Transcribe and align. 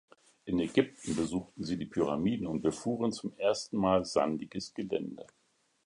In 0.45 0.57
Ägypten 0.59 1.15
besuchten 1.15 1.63
sie 1.63 1.77
die 1.77 1.85
Pyramiden 1.85 2.47
und 2.47 2.63
befuhren 2.63 3.11
zum 3.11 3.37
ersten 3.37 3.77
Mal 3.77 4.03
sandiges 4.03 4.73
Gelände. 4.73 5.27